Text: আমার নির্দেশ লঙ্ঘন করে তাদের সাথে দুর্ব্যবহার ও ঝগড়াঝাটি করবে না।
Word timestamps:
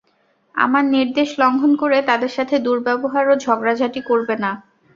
আমার 0.55 0.83
নির্দেশ 0.95 1.29
লঙ্ঘন 1.41 1.71
করে 1.81 1.97
তাদের 2.09 2.31
সাথে 2.37 2.55
দুর্ব্যবহার 2.59 3.25
ও 3.27 3.43
ঝগড়াঝাটি 3.43 4.01
করবে 4.09 4.35
না। 4.43 4.51